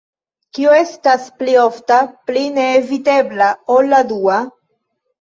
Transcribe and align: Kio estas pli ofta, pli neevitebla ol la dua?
Kio 0.57 0.71
estas 0.77 1.27
pli 1.41 1.59
ofta, 1.65 2.01
pli 2.31 2.49
neevitebla 2.57 3.55
ol 3.79 3.97
la 3.97 4.05
dua? 4.17 4.45